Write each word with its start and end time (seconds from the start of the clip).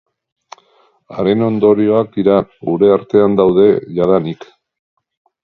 Haren 1.17 1.43
ondorioak 1.47 2.09
dira, 2.15 2.39
gure 2.71 2.91
artean 2.95 3.37
daude 3.43 3.69
jadanik. 4.01 4.51